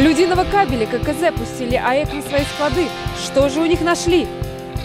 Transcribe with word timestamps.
Людиного 0.00 0.44
кабеля 0.44 0.86
ККЗ 0.86 1.30
пустили 1.36 1.76
АЭК 1.76 2.14
на 2.14 2.22
свои 2.22 2.42
склады. 2.44 2.88
Что 3.22 3.50
же 3.50 3.60
у 3.60 3.66
них 3.66 3.82
нашли? 3.82 4.26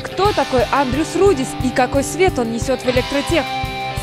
Кто 0.03 0.33
такой 0.33 0.63
Андрюс 0.73 1.15
Рудис 1.15 1.47
и 1.63 1.69
какой 1.69 2.03
свет 2.03 2.37
он 2.37 2.51
несет 2.51 2.81
в 2.81 2.89
электротех? 2.89 3.45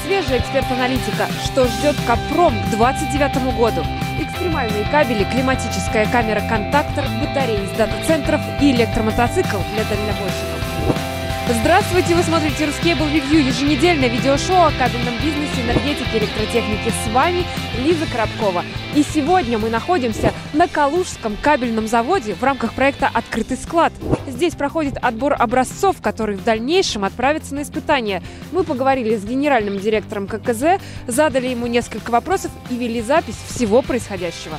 Свежая 0.06 0.38
эксперт-аналитика. 0.38 1.26
Что 1.44 1.66
ждет 1.66 1.96
Капром 2.06 2.54
к 2.62 2.70
29 2.70 3.56
году? 3.58 3.82
Экстремальные 4.18 4.86
кабели, 4.90 5.24
климатическая 5.24 6.06
камера-контактор, 6.06 7.04
батареи 7.20 7.62
из 7.62 7.76
дата-центров 7.76 8.40
и 8.62 8.72
электромотоцикл 8.72 9.58
для 9.74 9.84
дальнобойщиков. 9.84 11.01
Здравствуйте, 11.48 12.14
вы 12.14 12.22
смотрите 12.22 12.66
Ruscable 12.66 13.12
Review, 13.12 13.40
еженедельное 13.40 14.08
видеошоу 14.08 14.66
о 14.66 14.70
кабельном 14.70 15.14
бизнесе, 15.20 15.62
энергетике, 15.62 16.18
электротехнике. 16.18 16.92
С 17.04 17.12
вами 17.12 17.44
Лиза 17.82 18.06
Коробкова. 18.06 18.64
И 18.94 19.02
сегодня 19.02 19.58
мы 19.58 19.68
находимся 19.68 20.32
на 20.52 20.68
Калужском 20.68 21.36
кабельном 21.42 21.88
заводе 21.88 22.34
в 22.34 22.44
рамках 22.44 22.74
проекта 22.74 23.10
«Открытый 23.12 23.56
склад». 23.56 23.92
Здесь 24.28 24.54
проходит 24.54 24.96
отбор 25.02 25.34
образцов, 25.36 26.00
которые 26.00 26.38
в 26.38 26.44
дальнейшем 26.44 27.04
отправятся 27.04 27.56
на 27.56 27.62
испытания. 27.62 28.22
Мы 28.52 28.62
поговорили 28.62 29.16
с 29.16 29.24
генеральным 29.24 29.80
директором 29.80 30.28
ККЗ, 30.28 30.80
задали 31.08 31.48
ему 31.48 31.66
несколько 31.66 32.12
вопросов 32.12 32.52
и 32.70 32.76
вели 32.76 33.02
запись 33.02 33.36
всего 33.48 33.82
происходящего. 33.82 34.58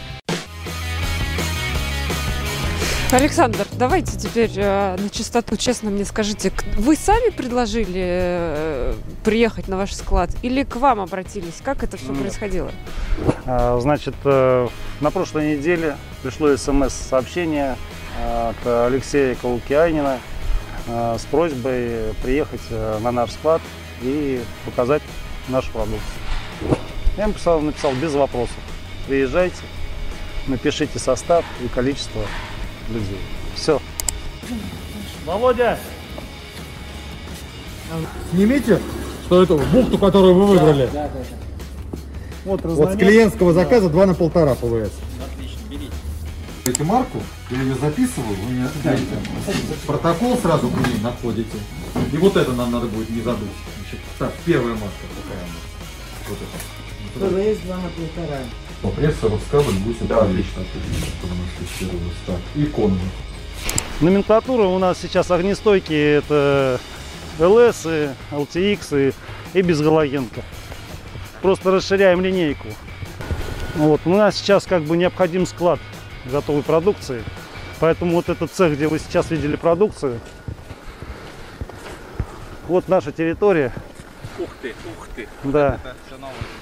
Александр, 3.14 3.68
давайте 3.78 4.18
теперь 4.18 4.50
э, 4.56 4.96
на 4.98 5.08
чистоту 5.12 5.56
честно 5.56 5.92
мне 5.92 6.04
скажите, 6.04 6.52
вы 6.78 6.96
сами 6.96 7.30
предложили 7.30 8.02
э, 8.04 8.96
приехать 9.24 9.68
на 9.68 9.78
ваш 9.78 9.94
склад 9.94 10.32
или 10.42 10.64
к 10.64 10.78
вам 10.78 11.00
обратились? 11.00 11.62
Как 11.64 11.84
это 11.84 11.96
все 11.98 12.10
Нет. 12.10 12.22
происходило? 12.22 12.72
А, 13.46 13.80
значит, 13.80 14.16
э, 14.24 14.68
на 15.00 15.12
прошлой 15.12 15.56
неделе 15.56 15.96
пришло 16.24 16.58
смс-сообщение 16.58 17.78
э, 18.20 18.50
от 18.50 18.92
Алексея 18.92 19.36
Калукианина 19.36 20.18
э, 20.88 21.18
с 21.20 21.26
просьбой 21.26 22.16
приехать 22.24 22.62
э, 22.72 22.98
на 23.04 23.12
наш 23.12 23.30
склад 23.30 23.62
и 24.02 24.42
показать 24.66 25.04
нашу 25.50 25.72
продукцию. 25.72 26.02
Я 27.16 27.24
ему 27.24 27.34
написал, 27.34 27.62
написал 27.62 27.94
без 27.94 28.14
вопросов. 28.16 28.58
Приезжайте, 29.08 29.58
напишите 30.48 30.98
состав 30.98 31.46
и 31.64 31.68
количество 31.68 32.24
людей. 32.90 33.20
Все. 33.56 33.80
Володя! 35.26 35.78
Снимите, 38.32 38.80
что 39.26 39.44
это 39.44 39.56
бухту, 39.56 39.98
которую 39.98 40.34
вы 40.34 40.48
выбрали. 40.48 40.90
Да, 40.92 41.04
да, 41.04 41.10
да. 41.10 42.00
Вот, 42.46 42.62
вот 42.64 42.94
с 42.94 42.98
клиентского 42.98 43.54
заказа 43.54 43.90
2 43.90 44.06
на 44.06 44.14
полтора 44.16 44.56
ПВС. 44.56 44.92
Отлично, 45.24 45.60
берите. 45.70 45.94
Эти 46.66 46.82
марку, 46.82 47.22
я 47.52 47.62
ее 47.62 47.76
записываю, 47.76 48.36
вы 48.36 48.52
мне 48.52 48.66
отдаете. 48.66 49.06
Протокол 49.88 50.38
сразу 50.38 50.70
к 50.70 50.78
ней 50.88 51.00
находите. 51.02 51.58
И 52.12 52.18
вот 52.18 52.36
это 52.36 52.52
нам 52.52 52.72
надо 52.72 52.88
будет 52.88 53.10
не 53.10 53.22
забыть. 53.22 53.50
Значит, 53.78 54.00
так, 54.20 54.34
первая 54.46 54.74
марка 54.74 55.06
какая 55.24 55.44
у 55.44 55.48
нас? 55.48 55.62
Вот 56.28 56.38
это. 56.42 57.56
ПВС 57.56 57.60
2 57.66 57.76
на 57.76 57.90
полтора. 57.90 58.40
О, 58.84 58.90
пресса, 58.90 59.30
Роскабель, 59.30 59.80
гусин, 59.86 60.08
да, 60.08 60.20
отлично. 60.20 60.64
Так, 62.28 62.40
и 62.56 62.66
конвы. 62.66 63.00
Номенклатура 64.02 64.64
у 64.64 64.78
нас 64.78 65.00
сейчас 65.02 65.32
огнестойкие, 65.32 66.18
это 66.18 66.80
ЛС, 67.40 67.86
LTX 68.32 69.14
и, 69.54 69.58
и 69.58 69.62
безгалогенка. 69.62 70.42
Просто 71.42 71.72
расширяем 71.72 72.22
линейку. 72.22 72.68
Вот. 73.76 74.02
У 74.06 74.10
нас 74.10 74.36
сейчас 74.36 74.66
как 74.66 74.84
бы 74.84 74.98
необходим 74.98 75.46
склад 75.46 75.80
готовой 76.26 76.64
продукции. 76.64 77.24
Поэтому 77.80 78.14
вот 78.14 78.30
этот 78.30 78.52
цех, 78.52 78.74
где 78.74 78.88
вы 78.88 79.00
сейчас 79.00 79.32
видели 79.32 79.56
продукцию, 79.56 80.20
вот 82.68 82.88
наша 82.88 83.12
территория. 83.12 83.74
Ух 84.40 84.50
ты, 84.62 84.70
ух 84.70 85.08
ты. 85.16 85.28
Да. 85.44 85.80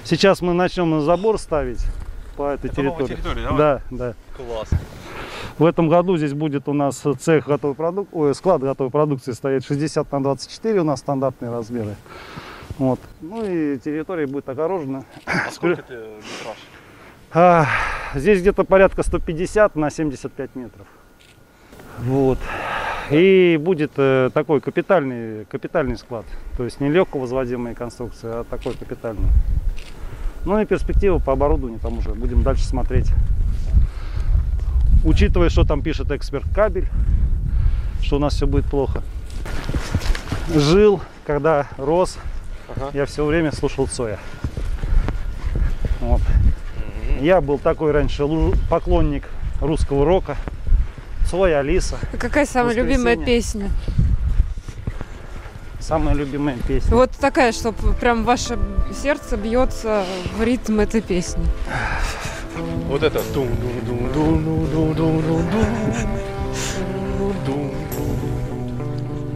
Сейчас 0.03 0.41
мы 0.41 0.53
начнем 0.53 0.89
на 0.89 1.01
забор 1.01 1.39
ставить 1.39 1.79
по 2.41 2.53
этой 2.53 2.71
Это 2.71 2.75
территории. 2.75 3.07
территории 3.07 3.57
да, 3.57 3.81
да. 3.91 4.13
Класс. 4.35 4.69
В 5.59 5.65
этом 5.65 5.89
году 5.89 6.17
здесь 6.17 6.33
будет 6.33 6.67
у 6.67 6.73
нас 6.73 7.03
цех 7.19 7.45
готовой 7.45 7.75
продукции, 7.75 8.17
ой, 8.17 8.33
склад 8.33 8.61
готовой 8.61 8.89
продукции 8.89 9.33
стоит 9.33 9.63
60 9.63 10.11
на 10.11 10.23
24 10.23 10.79
у 10.79 10.83
нас 10.83 10.99
стандартные 11.01 11.51
размеры. 11.51 11.95
Вот. 12.79 12.99
Ну 13.21 13.45
и 13.45 13.77
территория 13.77 14.25
будет 14.25 14.49
огорожена. 14.49 15.05
А 15.27 15.51
сколько 15.51 15.81
это 15.81 15.93
метраж? 15.93 16.57
А, 17.31 17.65
здесь 18.15 18.41
где-то 18.41 18.63
порядка 18.63 19.03
150 19.03 19.75
на 19.75 19.91
75 19.91 20.55
метров. 20.55 20.87
Вот. 21.99 22.39
И 23.11 23.59
будет 23.61 23.91
э, 23.97 24.31
такой 24.33 24.61
капитальный, 24.61 25.45
капитальный 25.45 25.97
склад. 25.97 26.25
То 26.57 26.63
есть 26.63 26.79
не 26.79 26.89
легко 26.89 27.19
возводимая 27.19 27.75
конструкция, 27.75 28.39
а 28.39 28.43
такой 28.45 28.73
капитальный. 28.73 29.27
Ну 30.45 30.59
и 30.59 30.65
перспективы 30.65 31.19
по 31.19 31.33
оборудованию 31.33 31.79
там 31.79 31.99
уже 31.99 32.09
будем 32.11 32.43
дальше 32.43 32.63
смотреть. 32.63 33.11
Учитывая, 35.03 35.49
что 35.49 35.63
там 35.63 35.81
пишет 35.81 36.11
эксперт 36.11 36.45
кабель, 36.53 36.87
что 38.01 38.17
у 38.17 38.19
нас 38.19 38.33
все 38.33 38.47
будет 38.47 38.65
плохо. 38.65 39.03
Жил, 40.53 41.01
когда 41.25 41.67
рос, 41.77 42.17
ага. 42.75 42.89
я 42.93 43.05
все 43.05 43.25
время 43.25 43.51
слушал 43.51 43.87
Цоя. 43.87 44.19
Вот. 45.99 46.21
Я 47.19 47.39
был 47.41 47.59
такой 47.59 47.91
раньше 47.91 48.25
поклонник 48.69 49.29
русского 49.59 50.05
рока. 50.05 50.37
Цоя, 51.29 51.59
Алиса. 51.59 51.97
Какая 52.19 52.45
самая 52.45 52.75
любимая 52.75 53.15
песня? 53.15 53.69
Самая 55.81 56.13
любимая 56.15 56.57
песня. 56.67 56.95
Вот 56.95 57.11
такая, 57.19 57.51
чтобы 57.51 57.93
прям 57.93 58.23
ваше 58.23 58.57
сердце 58.93 59.35
бьется 59.35 60.05
в 60.37 60.43
ритм 60.43 60.79
этой 60.79 61.01
песни. 61.01 61.43
Вот 62.87 63.03
это. 63.03 63.21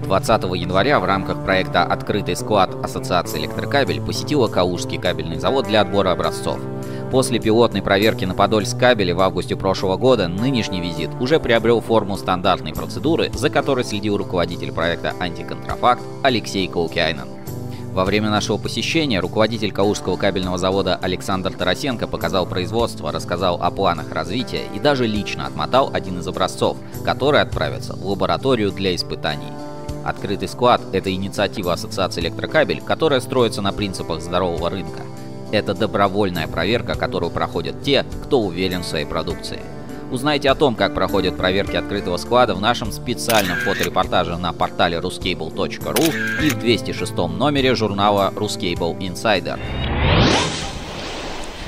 20 0.06 0.44
января 0.56 1.00
в 1.00 1.06
рамках 1.06 1.44
проекта 1.44 1.84
«Открытый 1.84 2.36
склад» 2.36 2.76
Ассоциации 2.84 3.40
электрокабель 3.40 4.00
посетила 4.00 4.48
Калужский 4.48 5.00
кабельный 5.00 5.40
завод 5.40 5.66
для 5.66 5.82
отбора 5.82 6.12
образцов. 6.12 6.60
После 7.12 7.40
пилотной 7.40 7.82
проверки 7.82 8.26
на 8.26 8.34
Подольск 8.34 8.78
кабеле 8.78 9.14
в 9.14 9.22
августе 9.22 9.56
прошлого 9.56 9.96
года 9.96 10.28
нынешний 10.28 10.82
визит 10.82 11.12
уже 11.20 11.40
приобрел 11.40 11.80
форму 11.80 12.18
стандартной 12.18 12.74
процедуры, 12.74 13.32
за 13.34 13.50
которой 13.50 13.84
следил 13.86 14.18
руководитель 14.18 14.72
проекта 14.72 15.14
«Антиконтрафакт» 15.20 16.02
Алексей 16.24 16.68
Каукиайнен. 16.68 17.28
Во 17.94 18.04
время 18.04 18.30
нашего 18.30 18.58
посещения 18.58 19.22
руководитель 19.22 19.72
Калужского 19.72 20.18
кабельного 20.18 20.58
завода 20.58 20.98
Александр 21.02 21.54
Тарасенко 21.54 22.08
показал 22.08 22.46
производство, 22.46 23.12
рассказал 23.12 23.62
о 23.62 23.72
планах 23.72 24.12
развития 24.12 24.64
и 24.76 24.80
даже 24.80 25.08
лично 25.08 25.46
отмотал 25.46 25.92
один 25.94 26.20
из 26.20 26.28
образцов, 26.28 26.76
который 27.06 27.40
отправится 27.40 27.96
в 27.96 28.06
лабораторию 28.06 28.72
для 28.72 28.94
испытаний. 28.94 29.54
Открытый 30.04 30.50
склад– 30.50 30.82
это 30.92 31.14
инициатива 31.14 31.72
Ассоциации 31.72 32.20
электрокабель, 32.20 32.82
которая 32.82 33.22
строится 33.22 33.62
на 33.62 33.72
принципах 33.72 34.22
здорового 34.22 34.70
рынка– 34.70 35.04
это 35.56 35.74
добровольная 35.74 36.48
проверка, 36.48 36.96
которую 36.96 37.32
проходят 37.32 37.82
те, 37.84 38.06
кто 38.24 38.42
уверен 38.42 38.82
в 38.82 38.86
своей 38.86 39.06
продукции. 39.06 39.60
Узнайте 40.12 40.50
о 40.50 40.56
том, 40.56 40.76
как 40.76 40.94
проходят 40.94 41.36
проверки 41.36 41.76
открытого 41.76 42.18
склада 42.18 42.54
в 42.54 42.62
нашем 42.62 42.92
специальном 42.92 43.58
фоторепортаже 43.58 44.38
на 44.38 44.54
портале 44.54 44.98
ruscable.ru 44.98 46.46
и 46.46 46.50
в 46.50 46.60
206 46.60 47.16
номере 47.16 47.76
журнала 47.76 48.32
Ruscable 48.36 48.98
Insider. 49.00 49.60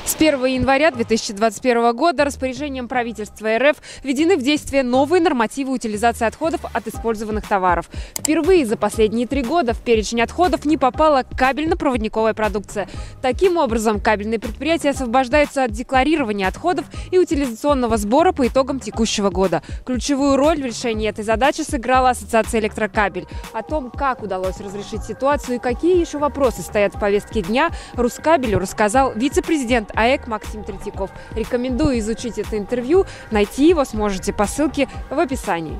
С 0.08 0.16
1 0.16 0.46
января 0.46 0.90
2021 0.92 1.94
года 1.94 2.24
распоряжением 2.24 2.88
правительства 2.88 3.58
РФ 3.58 3.76
введены 4.04 4.38
в 4.38 4.42
действие 4.42 4.82
новые 4.82 5.22
нормативы 5.22 5.74
утилизации 5.74 6.26
отходов 6.26 6.62
от 6.72 6.88
использованных 6.88 7.46
товаров. 7.46 7.90
Впервые 8.18 8.66
за 8.66 8.78
последние 8.78 9.28
три 9.28 9.44
года 9.44 9.74
в 9.74 9.82
перечень 9.82 10.22
отходов 10.22 10.64
не 10.64 10.78
попала 10.78 11.26
кабельно-проводниковая 11.38 12.34
продукция. 12.34 12.88
Таким 13.22 13.58
образом, 13.58 14.00
кабельные 14.00 14.40
предприятия 14.40 14.92
освобождаются 14.92 15.66
от 15.66 15.72
декларирования 15.72 16.48
отходов 16.48 16.86
и 17.12 17.20
утилизационного 17.20 17.98
сбора 17.98 18.32
по 18.32 18.48
итогам 18.48 18.80
текущего 18.80 19.30
года. 19.30 19.62
Ключевую 19.86 20.38
роль 20.38 20.62
в 20.62 20.66
решении 20.66 21.10
этой 21.10 21.26
задачи 21.26 21.64
сыграла 21.64 22.12
Ассоциация 22.12 22.62
электрокабель. 22.62 23.28
О 23.52 23.62
том, 23.62 23.92
как 23.92 24.24
удалось 24.24 24.62
разрешить 24.62 25.04
ситуацию 25.04 25.58
и 25.58 25.60
какие 25.60 26.00
еще 26.00 26.18
вопросы 26.18 26.62
стоят 26.62 26.96
в 26.96 27.00
повестке 27.00 27.42
дня, 27.42 27.72
Рускабелю 27.96 28.58
рассказал 28.58 29.12
вице-президент 29.14 29.92
АЭК 29.98 30.28
Максим 30.28 30.64
Третьяков. 30.64 31.10
Рекомендую 31.36 32.00
изучить 32.00 32.38
это 32.38 32.58
интервью. 32.58 33.06
Найти 33.32 33.68
его 33.68 33.84
сможете 33.84 34.32
по 34.32 34.46
ссылке 34.46 34.88
в 35.10 35.20
описании. 35.20 35.80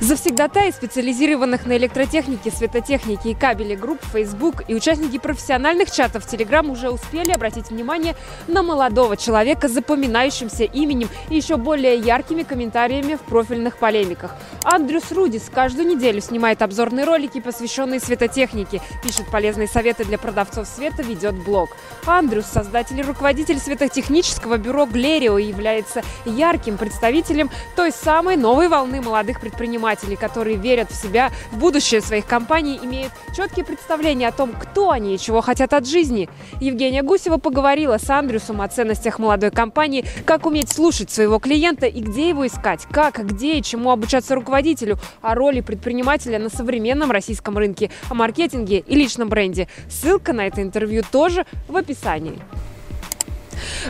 Завсегдатаи 0.00 0.70
специализированных 0.70 1.66
на 1.66 1.76
электротехнике, 1.76 2.50
светотехнике 2.50 3.30
и 3.30 3.34
кабеле 3.34 3.76
групп 3.76 4.00
Facebook 4.12 4.62
и 4.68 4.74
участники 4.74 5.18
профессиональных 5.18 5.90
чатов 5.90 6.24
Telegram 6.24 6.70
уже 6.70 6.90
успели 6.90 7.32
обратить 7.32 7.70
внимание 7.70 8.14
на 8.46 8.62
молодого 8.62 9.16
человека 9.16 9.68
с 9.68 9.72
запоминающимся 9.72 10.64
именем 10.64 11.08
и 11.30 11.36
еще 11.36 11.56
более 11.56 11.96
яркими 11.96 12.42
комментариями 12.42 13.14
в 13.14 13.20
профильных 13.20 13.78
полемиках. 13.78 14.34
Андрюс 14.64 15.12
Рудис 15.12 15.50
каждую 15.52 15.88
неделю 15.88 16.20
снимает 16.20 16.62
обзорные 16.62 17.04
ролики, 17.04 17.40
посвященные 17.40 18.00
светотехнике, 18.00 18.80
пишет 19.02 19.30
полезные 19.30 19.68
советы 19.68 20.04
для 20.04 20.18
продавцов 20.18 20.66
света, 20.66 21.02
ведет 21.02 21.34
блог. 21.44 21.70
Андрюс, 22.04 22.46
создатель 22.46 22.98
и 22.98 23.02
руководитель 23.02 23.58
светотехнического 23.58 24.56
бюро 24.56 24.86
Глерио, 24.86 25.38
является 25.38 26.02
ярким 26.24 26.78
представителем 26.78 27.50
той 27.74 27.92
самой 27.92 28.36
новой 28.36 28.68
волны 28.68 29.00
молодых 29.00 29.40
предпринимателей, 29.40 29.65
которые 30.16 30.56
верят 30.56 30.90
в 30.90 30.94
себя, 30.94 31.30
в 31.52 31.58
будущее 31.58 32.00
своих 32.00 32.26
компаний, 32.26 32.78
имеют 32.82 33.12
четкие 33.36 33.64
представления 33.64 34.28
о 34.28 34.32
том, 34.32 34.52
кто 34.52 34.90
они 34.90 35.14
и 35.14 35.18
чего 35.18 35.40
хотят 35.40 35.72
от 35.72 35.86
жизни. 35.86 36.28
Евгения 36.60 37.02
Гусева 37.02 37.38
поговорила 37.38 37.98
с 37.98 38.08
Андрюсом 38.08 38.60
о 38.60 38.68
ценностях 38.68 39.18
молодой 39.18 39.50
компании, 39.50 40.04
как 40.24 40.46
уметь 40.46 40.70
слушать 40.70 41.10
своего 41.10 41.38
клиента 41.38 41.86
и 41.86 42.00
где 42.00 42.28
его 42.28 42.46
искать, 42.46 42.86
как, 42.90 43.24
где 43.26 43.58
и 43.58 43.62
чему 43.62 43.90
обучаться 43.90 44.34
руководителю, 44.34 44.98
о 45.22 45.34
роли 45.34 45.60
предпринимателя 45.60 46.38
на 46.38 46.48
современном 46.48 47.10
российском 47.10 47.58
рынке, 47.58 47.90
о 48.08 48.14
маркетинге 48.14 48.78
и 48.78 48.94
личном 48.94 49.28
бренде. 49.28 49.68
Ссылка 49.88 50.32
на 50.32 50.46
это 50.46 50.62
интервью 50.62 51.02
тоже 51.10 51.46
в 51.68 51.76
описании. 51.76 52.38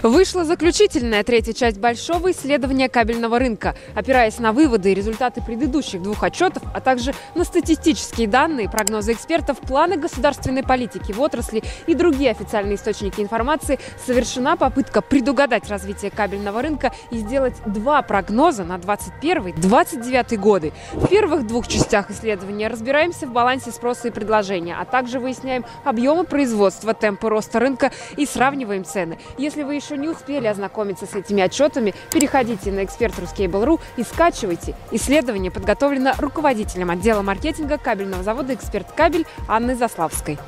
Вышла 0.02 0.44
заключительная 0.44 1.24
третья 1.24 1.52
часть 1.52 1.78
большого 1.78 2.30
исследования 2.30 2.88
кабельного 2.88 3.38
рынка. 3.38 3.74
Опираясь 3.94 4.38
на 4.38 4.52
выводы 4.52 4.92
и 4.92 4.94
результаты 4.94 5.42
предыдущих 5.42 6.02
двух 6.02 6.22
отчетов, 6.22 6.62
а 6.74 6.80
также 6.80 7.14
на 7.34 7.44
статистические 7.44 8.28
данные, 8.28 8.68
прогнозы 8.68 9.12
экспертов, 9.12 9.58
планы 9.58 9.96
государственной 9.96 10.62
политики 10.62 11.12
в 11.12 11.20
отрасли 11.20 11.62
и 11.86 11.94
другие 11.94 12.30
официальные 12.30 12.76
источники 12.76 13.20
информации, 13.20 13.78
совершена 14.04 14.56
попытка 14.56 15.02
предугадать 15.02 15.68
развитие 15.68 16.10
кабельного 16.10 16.62
рынка 16.62 16.92
и 17.10 17.18
сделать 17.18 17.54
два 17.66 18.02
прогноза 18.02 18.64
на 18.64 18.76
2021-2029 18.76 20.36
годы. 20.36 20.72
В 20.92 21.06
первых 21.08 21.46
двух 21.46 21.68
частях 21.68 22.10
исследования 22.10 22.68
разбираемся 22.68 23.26
в 23.26 23.32
балансе 23.32 23.70
спроса 23.70 24.08
и 24.08 24.10
предложения, 24.10 24.76
а 24.78 24.84
также 24.84 25.18
выясняем 25.18 25.64
объемы 25.84 26.24
производства, 26.24 26.94
темпы 26.94 27.28
роста 27.28 27.60
рынка 27.60 27.92
и 28.16 28.26
сравниваем 28.26 28.84
цены. 28.84 29.18
Если 29.38 29.55
вы 29.62 29.74
еще 29.74 29.96
не 29.96 30.08
успели 30.08 30.46
ознакомиться 30.46 31.06
с 31.06 31.14
этими 31.14 31.42
отчетами, 31.42 31.94
переходите 32.12 32.72
на 32.72 32.84
эксперт 32.84 33.14
Ruskable.ru 33.18 33.80
и 33.96 34.02
скачивайте. 34.02 34.74
Исследование 34.90 35.50
подготовлено 35.50 36.12
руководителем 36.18 36.90
отдела 36.90 37.22
маркетинга 37.22 37.78
кабельного 37.78 38.22
завода 38.22 38.54
«Эксперт 38.54 38.92
Кабель» 38.92 39.26
Анной 39.48 39.74
Заславской. 39.74 40.38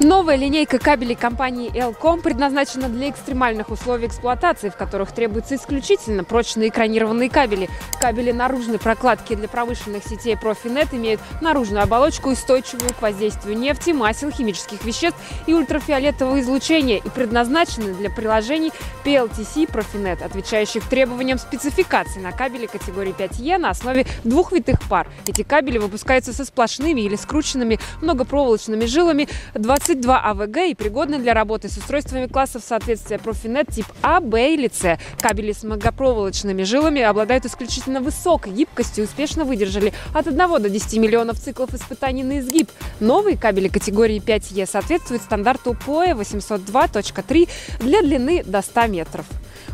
Новая 0.00 0.36
линейка 0.36 0.78
кабелей 0.78 1.14
компании 1.14 1.70
Elcom 1.72 2.20
предназначена 2.20 2.88
для 2.88 3.10
экстремальных 3.10 3.70
условий 3.70 4.06
эксплуатации, 4.06 4.68
в 4.68 4.76
которых 4.76 5.12
требуются 5.12 5.54
исключительно 5.54 6.24
прочные 6.24 6.68
экранированные 6.68 7.30
кабели. 7.30 7.70
Кабели 8.00 8.32
наружной 8.32 8.78
прокладки 8.78 9.34
для 9.34 9.48
промышленных 9.48 10.04
сетей 10.04 10.34
Profinet 10.34 10.94
имеют 10.96 11.20
наружную 11.40 11.82
оболочку, 11.82 12.30
устойчивую 12.30 12.92
к 12.92 13.02
воздействию 13.02 13.56
нефти, 13.56 13.90
масел, 13.90 14.30
химических 14.30 14.84
веществ 14.84 15.18
и 15.46 15.54
ультрафиолетового 15.54 16.40
излучения 16.40 16.98
и 16.98 17.08
предназначены 17.08 17.94
для 17.94 18.10
приложений 18.10 18.72
PLTC 19.04 19.70
Profinet, 19.70 20.24
отвечающих 20.24 20.88
требованиям 20.88 21.38
спецификации 21.38 22.20
на 22.20 22.32
кабели 22.32 22.66
категории 22.66 23.14
5E 23.16 23.58
на 23.58 23.70
основе 23.70 24.06
двух 24.24 24.52
витых 24.52 24.82
пар. 24.88 25.06
Эти 25.26 25.42
кабели 25.42 25.78
выпускаются 25.78 26.32
со 26.32 26.44
сплошными 26.44 27.00
или 27.00 27.16
скрученными 27.16 27.78
многопроволочными 28.00 28.86
жилами 28.86 29.28
22 29.54 30.20
АВГ 30.20 30.56
и 30.68 30.74
пригодны 30.74 31.18
для 31.18 31.34
работы 31.34 31.68
с 31.68 31.76
устройствами 31.76 32.26
классов 32.26 32.62
соответствия 32.66 33.16
Profinet 33.16 33.72
тип 33.72 33.86
А, 34.02 34.20
Б 34.20 34.54
или 34.54 34.70
С. 34.72 34.98
Кабели 35.20 35.52
с 35.52 35.62
многопроволочными 35.62 36.62
жилами 36.62 37.02
обладают 37.02 37.44
исключительно 37.44 38.00
высокой 38.00 38.52
гибкостью 38.52 39.04
и 39.04 39.06
успешно 39.06 39.44
выдержали 39.44 39.92
от 40.12 40.26
1 40.26 40.36
до 40.36 40.68
10 40.68 40.98
миллионов 40.98 41.38
циклов 41.38 41.74
испытаний 41.74 42.24
на 42.24 42.40
изгиб. 42.40 42.70
Новые 43.00 43.36
кабели 43.36 43.68
категории 43.68 44.20
5Е 44.20 44.66
соответствуют 44.66 45.22
стандарту 45.22 45.72
POE 45.72 46.18
802.3 46.18 47.48
для 47.80 48.02
длины 48.02 48.42
до 48.44 48.62
100 48.62 48.86
метров. 48.86 49.26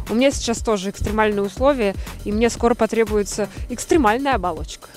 У 0.08 0.14
меня 0.14 0.30
сейчас 0.30 0.58
тоже 0.58 0.90
экстремальные 0.90 1.42
условия, 1.42 1.94
и 2.24 2.32
мне 2.32 2.50
скоро 2.50 2.74
потребуется 2.74 3.48
экстремальная 3.68 4.34
оболочка. 4.34 4.88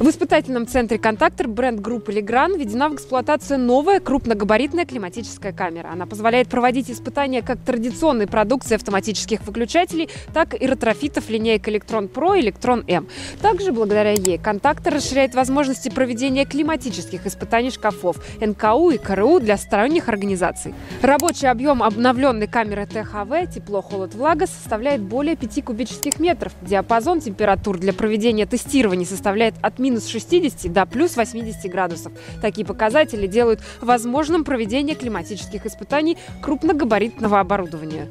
В 0.00 0.08
испытательном 0.08 0.66
центре 0.66 0.98
«Контактор» 0.98 1.46
бренд 1.46 1.78
группы 1.78 2.10
«Легран» 2.10 2.56
введена 2.56 2.88
в 2.88 2.96
эксплуатацию 2.96 3.60
новая 3.60 4.00
крупногабаритная 4.00 4.86
климатическая 4.86 5.52
камера. 5.52 5.90
Она 5.92 6.04
позволяет 6.04 6.48
проводить 6.48 6.90
испытания 6.90 7.42
как 7.42 7.60
традиционной 7.60 8.26
продукции 8.26 8.74
автоматических 8.74 9.46
выключателей, 9.46 10.10
так 10.32 10.60
и 10.60 10.66
ретрофитов 10.66 11.30
линеек 11.30 11.68
«Электрон 11.68 12.08
Про» 12.08 12.34
и 12.34 12.40
«Электрон 12.40 12.82
М». 12.88 13.06
Также 13.40 13.70
благодаря 13.70 14.10
ей 14.10 14.36
«Контактор» 14.36 14.94
расширяет 14.94 15.36
возможности 15.36 15.90
проведения 15.90 16.44
климатических 16.44 17.24
испытаний 17.24 17.70
шкафов 17.70 18.16
НКУ 18.40 18.90
и 18.90 18.98
КРУ 18.98 19.38
для 19.38 19.56
сторонних 19.56 20.08
организаций. 20.08 20.74
Рабочий 21.02 21.46
объем 21.46 21.84
обновленной 21.84 22.48
камеры 22.48 22.86
ТХВ 22.86 23.54
«Тепло, 23.54 23.80
холод, 23.80 24.16
влага» 24.16 24.48
составляет 24.48 25.02
более 25.02 25.36
5 25.36 25.64
кубических 25.64 26.18
метров. 26.18 26.52
Диапазон 26.62 27.20
температур 27.20 27.78
для 27.78 27.92
проведения 27.92 28.44
тестирования 28.44 29.06
составляет 29.06 29.54
от 29.62 29.78
минус 29.84 30.06
60 30.06 30.72
до 30.72 30.86
плюс 30.86 31.16
80 31.16 31.70
градусов. 31.70 32.12
Такие 32.40 32.66
показатели 32.66 33.26
делают 33.26 33.60
возможным 33.82 34.42
проведение 34.42 34.96
климатических 34.96 35.66
испытаний 35.66 36.16
крупногабаритного 36.40 37.38
оборудования. 37.38 38.08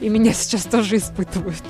И 0.00 0.08
меня 0.08 0.32
сейчас 0.32 0.64
тоже 0.64 0.96
испытывают. 0.96 1.62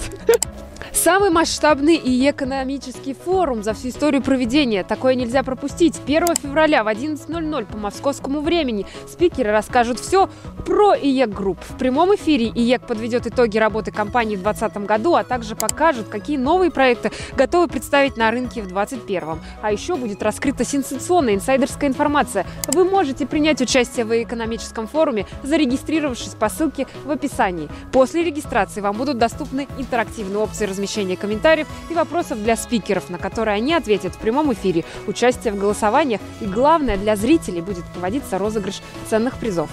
Самый 0.93 1.31
масштабный 1.31 1.97
ИЕКономический 1.97 3.15
форум 3.15 3.63
за 3.63 3.75
всю 3.75 3.89
историю 3.89 4.23
проведения. 4.23 4.85
Такое 4.85 5.15
нельзя 5.15 5.43
пропустить. 5.43 6.01
1 6.05 6.37
февраля 6.37 6.83
в 6.83 6.89
11.00 6.89 7.67
по 7.67 7.79
московскому 7.79 8.41
времени 8.41 8.87
спикеры 9.07 9.53
расскажут 9.53 10.01
все 10.01 10.29
про 10.67 10.95
IEK 10.97 11.31
Group. 11.31 11.59
В 11.69 11.79
прямом 11.79 12.15
эфире 12.15 12.47
IEK 12.47 12.87
подведет 12.87 13.27
итоги 13.27 13.59
работы 13.59 13.93
компании 13.93 14.37
в 14.37 14.43
2020 14.43 14.87
году, 14.87 15.15
а 15.15 15.25
также 15.25 15.55
покажет, 15.57 16.09
какие 16.09 16.37
новые 16.37 16.71
проекты 16.71 17.11
готовы 17.37 17.69
представить 17.69 18.17
на 18.17 18.31
рынке 18.31 18.63
в 18.63 18.69
2021. 18.69 19.39
А 19.63 19.73
еще 19.73 19.97
будет 19.97 20.23
раскрыта 20.23 20.65
сенсационная 20.65 21.35
инсайдерская 21.35 21.89
информация. 21.89 22.47
Вы 22.69 22.85
можете 22.85 23.27
принять 23.27 23.61
участие 23.61 24.05
в 24.05 24.23
ИЕКономическом 24.23 24.87
форуме, 24.89 25.27
зарегистрировавшись 25.43 26.35
по 26.35 26.49
ссылке 26.49 26.87
в 27.05 27.11
описании. 27.11 27.69
После 27.93 28.25
регистрации 28.25 28.81
вам 28.81 28.97
будут 28.97 29.19
доступны 29.19 29.69
интерактивные 29.79 30.39
опции 30.39 30.65
размещения 30.65 30.88
комментариев 31.17 31.67
и 31.91 31.95
вопросов 31.95 32.43
для 32.43 32.57
спикеров, 32.57 33.11
на 33.11 33.19
которые 33.19 33.57
они 33.57 33.75
ответят 33.75 34.15
в 34.15 34.19
прямом 34.19 34.53
эфире, 34.53 34.85
участие 35.07 35.53
в 35.53 35.59
голосованиях 35.59 36.21
и, 36.41 36.47
главное, 36.47 36.97
для 36.97 37.17
зрителей 37.17 37.61
будет 37.61 37.85
проводиться 37.87 38.39
розыгрыш 38.39 38.81
ценных 39.09 39.37
призов. 39.37 39.71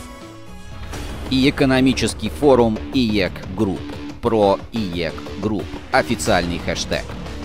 ИЕКономический 1.30 2.30
форум 2.30 2.78
IEK 2.94 3.34
Group. 3.56 3.82
Про 4.22 4.60
IEK 4.72 5.14
Group. 5.42 5.66
Официальный 5.92 6.60
хэштег. 6.60 7.04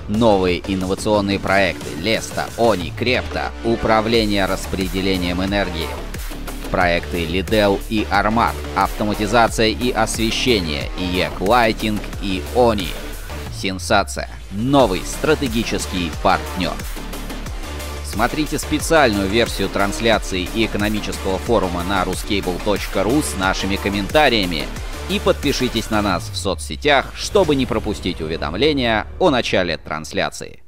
Новые 0.08 0.60
инновационные 0.66 1.38
проекты 1.38 1.88
Леста, 2.02 2.46
ONI, 2.58 2.90
Крепта, 2.90 3.52
управление 3.64 4.46
распределением 4.46 5.42
энергии, 5.42 5.86
проекты 6.70 7.24
Lidl 7.24 7.80
и 7.88 8.06
Armat, 8.10 8.54
автоматизация 8.74 9.68
и 9.68 9.90
освещение, 9.92 10.90
IEK 10.98 11.40
Lighting 11.40 12.00
и 12.22 12.42
ONI. 12.56 12.88
Сенсация. 13.60 14.30
Новый 14.52 15.02
стратегический 15.04 16.10
партнер. 16.22 16.72
Смотрите 18.06 18.58
специальную 18.58 19.28
версию 19.28 19.68
трансляции 19.68 20.48
ИЕКономического 20.54 21.36
форума 21.36 21.84
на 21.84 22.02
ruscable.ru 22.04 23.22
с 23.22 23.38
нашими 23.38 23.76
комментариями 23.76 24.66
и 25.10 25.20
подпишитесь 25.20 25.90
на 25.90 26.00
нас 26.00 26.30
в 26.30 26.36
соцсетях, 26.36 27.12
чтобы 27.14 27.54
не 27.54 27.66
пропустить 27.66 28.22
уведомления 28.22 29.06
о 29.18 29.28
начале 29.28 29.76
трансляции. 29.76 30.62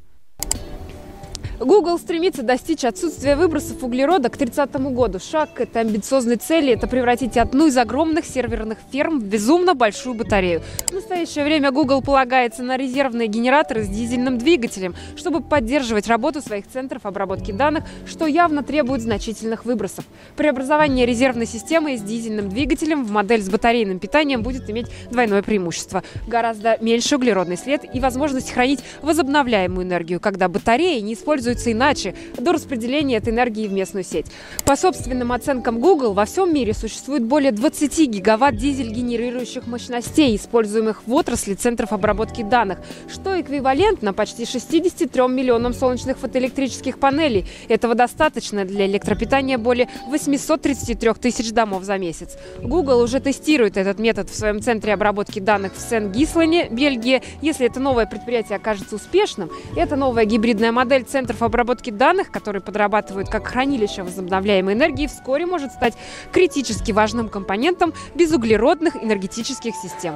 Google 1.64 1.98
стремится 1.98 2.42
достичь 2.42 2.84
отсутствия 2.84 3.36
выбросов 3.36 3.84
углерода 3.84 4.28
к 4.30 4.36
30 4.36 4.74
году. 4.92 5.20
Шаг 5.20 5.54
к 5.54 5.60
этой 5.60 5.82
амбициозной 5.82 6.36
цели– 6.36 6.72
это 6.74 6.88
превратить 6.88 7.36
одну 7.36 7.68
из 7.68 7.76
огромных 7.76 8.26
серверных 8.26 8.78
ферм 8.90 9.20
в 9.20 9.24
безумно 9.24 9.74
большую 9.74 10.14
батарею. 10.14 10.62
В 10.88 10.92
настоящее 10.92 11.44
время 11.44 11.70
Google 11.70 12.02
полагается 12.02 12.64
на 12.64 12.76
резервные 12.76 13.28
генераторы 13.28 13.84
с 13.84 13.88
дизельным 13.88 14.38
двигателем, 14.38 14.96
чтобы 15.16 15.40
поддерживать 15.40 16.08
работу 16.08 16.40
своих 16.40 16.66
центров 16.66 17.06
обработки 17.06 17.52
данных, 17.52 17.84
что 18.06 18.26
явно 18.26 18.64
требует 18.64 19.00
значительных 19.00 19.64
выбросов. 19.64 20.04
Преобразование 20.36 21.06
резервной 21.06 21.46
системы 21.46 21.96
с 21.96 22.02
дизельным 22.02 22.48
двигателем 22.48 23.04
в 23.04 23.12
модель 23.12 23.42
с 23.42 23.48
батарейным 23.48 24.00
питанием 24.00 24.42
будет 24.42 24.68
иметь 24.68 24.86
двойное 25.10 25.42
преимущество. 25.42 26.02
Гораздо 26.26 26.76
меньше 26.80 27.16
углеродный 27.16 27.56
след 27.56 27.84
и 27.94 28.00
возможность 28.00 28.50
хранить 28.50 28.80
возобновляемую 29.00 29.86
энергию, 29.86 30.18
когда 30.18 30.48
батареи 30.48 30.98
не 31.00 31.14
используют 31.14 31.51
используется 31.52 31.72
иначе 31.72 32.14
до 32.38 32.52
распределения 32.52 33.16
этой 33.16 33.32
энергии 33.32 33.66
в 33.66 33.72
местную 33.72 34.04
сеть. 34.04 34.26
По 34.64 34.76
собственным 34.76 35.32
оценкам 35.32 35.80
Google, 35.80 36.12
во 36.14 36.24
всем 36.24 36.52
мире 36.52 36.74
существует 36.74 37.22
более 37.22 37.52
20 37.52 38.08
гигаватт 38.08 38.56
дизель-генерирующих 38.56 39.66
мощностей, 39.66 40.34
используемых 40.36 41.02
в 41.06 41.12
отрасли 41.12 41.54
центров 41.54 41.92
обработки 41.92 42.42
данных, 42.42 42.78
что 43.12 43.40
эквивалентно 43.40 44.12
почти 44.12 44.46
63 44.46 45.22
миллионам 45.28 45.74
солнечных 45.74 46.18
фотоэлектрических 46.18 46.98
панелей. 46.98 47.46
Этого 47.68 47.94
достаточно 47.94 48.64
для 48.64 48.86
электропитания 48.86 49.58
более 49.58 49.88
833 50.08 51.14
тысяч 51.14 51.52
домов 51.52 51.84
за 51.84 51.98
месяц. 51.98 52.36
Google 52.62 53.00
уже 53.00 53.20
тестирует 53.20 53.76
этот 53.76 53.98
метод 53.98 54.30
в 54.30 54.34
своем 54.34 54.60
центре 54.60 54.94
обработки 54.94 55.38
данных 55.38 55.72
в 55.74 55.80
Сен-Гислане, 55.80 56.68
Бельгия. 56.70 57.22
Если 57.40 57.66
это 57.66 57.80
новое 57.80 58.06
предприятие 58.06 58.56
окажется 58.56 58.96
успешным, 58.96 59.50
это 59.76 59.96
новая 59.96 60.24
гибридная 60.24 60.72
модель 60.72 61.04
центров 61.04 61.41
обработки 61.44 61.90
данных, 61.90 62.30
которые 62.30 62.62
подрабатывают 62.62 63.28
как 63.28 63.46
хранилище 63.46 64.02
возобновляемой 64.02 64.74
энергии, 64.74 65.06
вскоре 65.06 65.46
может 65.46 65.72
стать 65.72 65.94
критически 66.32 66.92
важным 66.92 67.28
компонентом 67.28 67.92
безуглеродных 68.14 68.96
энергетических 68.96 69.74
систем. 69.74 70.14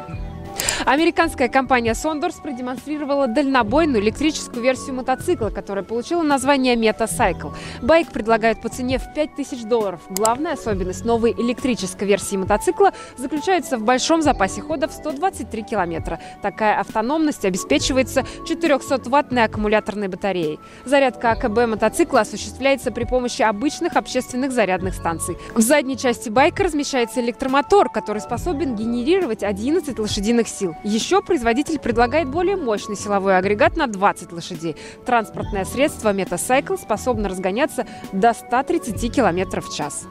Американская 0.86 1.48
компания 1.48 1.94
Sondors 1.94 2.40
продемонстрировала 2.40 3.26
дальнобойную 3.26 4.00
электрическую 4.00 4.62
версию 4.62 4.94
мотоцикла, 4.94 5.50
которая 5.50 5.82
получила 5.82 6.22
название 6.22 6.76
Metacycle. 6.76 7.52
Байк 7.82 8.12
предлагают 8.12 8.62
по 8.62 8.68
цене 8.68 8.98
в 8.98 9.12
5000 9.12 9.64
долларов. 9.64 10.00
Главная 10.10 10.52
особенность 10.52 11.04
новой 11.04 11.32
электрической 11.32 12.06
версии 12.06 12.36
мотоцикла 12.36 12.92
заключается 13.16 13.78
в 13.78 13.82
большом 13.82 14.22
запасе 14.22 14.60
хода 14.60 14.86
в 14.86 14.92
123 14.92 15.64
километра. 15.64 16.20
Такая 16.40 16.78
автономность 16.78 17.44
обеспечивается 17.44 18.24
400-ваттной 18.48 19.42
аккумуляторной 19.42 20.06
батареей. 20.06 20.60
Зарядка 20.84 21.32
АКБ 21.32 21.66
мотоцикла 21.66 22.20
осуществляется 22.20 22.92
при 22.92 23.02
помощи 23.02 23.42
обычных 23.42 23.96
общественных 23.96 24.52
зарядных 24.52 24.94
станций. 24.94 25.36
В 25.56 25.62
задней 25.62 25.98
части 25.98 26.28
байка 26.28 26.62
размещается 26.62 27.20
электромотор, 27.20 27.90
который 27.90 28.22
способен 28.22 28.76
генерировать 28.76 29.42
11 29.42 29.98
лошадиных 29.98 30.46
сил. 30.46 30.75
Еще 30.84 31.22
производитель 31.22 31.78
предлагает 31.78 32.28
более 32.28 32.56
мощный 32.56 32.96
силовой 32.96 33.38
агрегат 33.38 33.76
на 33.76 33.86
20 33.86 34.32
лошадей. 34.32 34.76
Транспортное 35.04 35.64
средство 35.64 36.12
Metacycle 36.12 36.78
способно 36.80 37.28
разгоняться 37.28 37.86
до 38.12 38.32
130 38.32 39.14
км 39.14 39.60
в 39.60 39.74
час. 39.74 40.06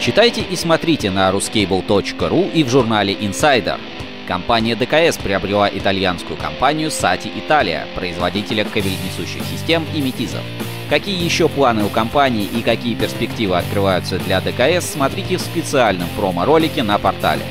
Читайте 0.00 0.42
и 0.42 0.56
смотрите 0.56 1.10
на 1.10 1.30
ruscable.ru 1.30 2.52
и 2.52 2.64
в 2.64 2.68
журнале 2.68 3.14
Insider. 3.14 3.78
Компания 4.26 4.74
ДКС 4.74 5.18
приобрела 5.18 5.68
итальянскую 5.68 6.36
компанию 6.38 6.88
Sati 6.88 7.30
Italia, 7.34 7.86
производителя 7.94 8.64
кабельнесущих 8.64 9.42
систем 9.44 9.84
и 9.94 10.00
метизов. 10.00 10.42
Какие 10.90 11.22
еще 11.22 11.48
планы 11.48 11.84
у 11.84 11.88
компании 11.88 12.44
и 12.44 12.62
какие 12.62 12.94
перспективы 12.94 13.56
открываются 13.56 14.18
для 14.18 14.40
ДКС, 14.40 14.92
смотрите 14.92 15.36
в 15.36 15.40
специальном 15.40 16.08
промо-ролике 16.16 16.82
на 16.82 16.98
портале. 16.98 17.42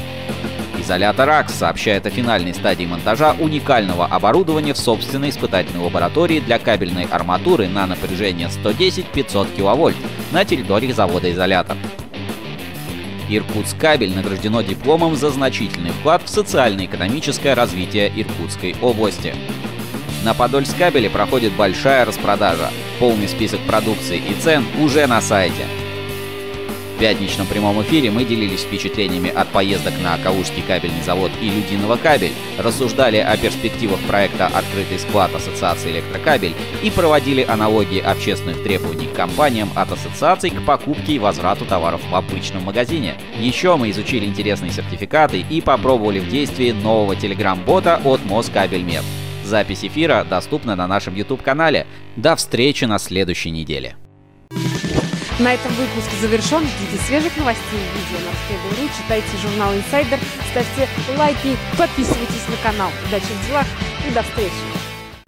Изолятор 0.84 1.30
АКС 1.30 1.54
сообщает 1.54 2.06
о 2.06 2.10
финальной 2.10 2.54
стадии 2.54 2.84
монтажа 2.84 3.38
уникального 3.40 4.06
оборудования 4.06 4.74
в 4.74 4.78
собственной 4.78 5.30
испытательной 5.30 5.82
лаборатории 5.82 6.42
для 6.42 6.60
кабельной 6.60 7.06
арматуры 7.06 7.70
на 7.70 7.88
напряжение 7.88 8.50
110-500 8.50 9.48
кВт 9.56 9.96
на 10.34 10.44
территории 10.44 10.92
завода 10.92 11.32
«Изолятор». 11.32 11.78
Иркутскабель 13.30 14.14
награждено 14.14 14.62
дипломом 14.62 15.16
за 15.16 15.30
значительный 15.30 15.92
вклад 15.92 16.22
в 16.26 16.28
социально-экономическое 16.28 17.54
развитие 17.54 18.12
Иркутской 18.14 18.76
области. 18.82 19.34
На 20.26 20.34
Подольскабеле 20.34 21.10
проходит 21.10 21.54
большая 21.54 22.04
распродажа. 22.04 22.70
Полный 23.00 23.30
список 23.30 23.62
продукции 23.62 24.18
и 24.18 24.34
цен 24.34 24.66
уже 24.82 25.08
на 25.08 25.22
сайте– 25.22 25.66
в 26.96 27.00
пятничном 27.00 27.48
прямом 27.48 27.82
эфире 27.82 28.12
мы 28.12 28.24
делились 28.24 28.62
впечатлениями 28.62 29.30
от 29.30 29.48
поездок 29.50 29.94
на 30.02 30.18
Калужский 30.18 30.64
кабельный 30.66 31.02
завод 31.02 31.32
и 31.42 31.50
Людиного 31.50 31.98
кабель, 31.98 32.34
рассуждали 32.58 33.18
о 33.18 33.36
перспективах 33.36 34.00
проекта 34.02 34.48
«Открытый 34.48 35.00
склад 35.00 35.34
Ассоциации 35.34 35.92
Электрокабель» 35.92 36.54
и 36.84 36.92
проводили 36.92 37.44
аналогии 37.44 38.00
общественных 38.00 38.64
требований 38.64 39.08
к 39.08 39.14
компаниям 39.14 39.70
от 39.76 39.92
ассоциаций 39.92 40.52
к 40.52 40.66
покупке 40.66 41.14
и 41.14 41.20
возврату 41.20 41.66
товаров 41.66 42.02
в 42.10 42.16
обычном 42.16 42.64
магазине. 42.64 43.16
Еще 43.40 43.76
мы 43.76 43.90
изучили 43.90 44.26
интересные 44.26 44.72
сертификаты 44.72 45.44
и 45.50 45.62
попробовали 45.62 46.20
в 46.20 46.30
действии 46.30 46.72
нового 46.72 47.16
телеграм-бота 47.16 48.02
от 48.04 48.24
Москабельмет. 48.26 49.04
Запись 49.44 49.84
эфира 49.84 50.26
доступна 50.30 50.76
на 50.76 50.88
нашем 50.88 51.16
YouTube-канале. 51.16 51.86
До 52.16 52.36
встречи 52.36 52.86
на 52.86 53.00
следующей 53.00 53.52
неделе. 53.52 53.96
На 55.40 55.56
этом 55.56 55.74
выпуск 55.74 56.10
завершен. 56.22 56.64
Ждите 56.68 57.04
свежих 57.06 57.36
новостей 57.38 57.64
и 57.74 57.98
видео 57.98 58.26
на 58.26 58.32
Русские.ру, 58.32 58.90
читайте 58.98 59.38
журнал 59.42 59.74
Insider, 59.74 60.20
ставьте 60.52 60.88
лайки, 61.18 61.58
подписывайтесь 61.78 62.48
на 62.48 62.58
канал. 62.58 62.92
Удачи 63.08 63.26
в 63.26 63.48
делах 63.48 63.68
и 64.08 64.12
до 64.12 64.22
встречи! 64.22 64.73